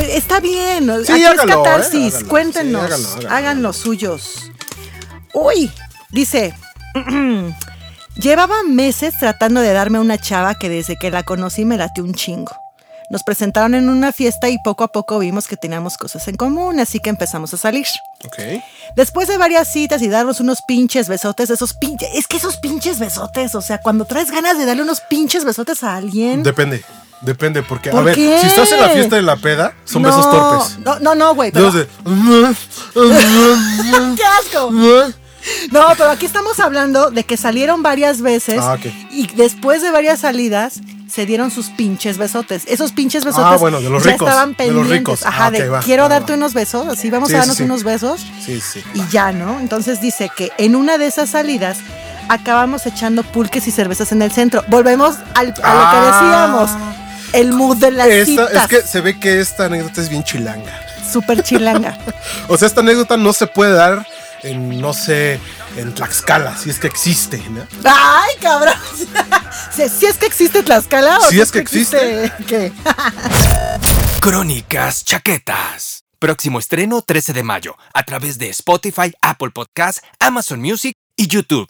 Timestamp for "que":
10.54-10.68, 10.96-11.10, 15.48-15.56, 17.00-17.10, 22.26-22.36, 37.24-37.36, 50.36-50.52, 55.90-56.06, 58.68-58.88, 59.20-59.40, 66.78-66.86, 70.16-70.26, 71.52-71.58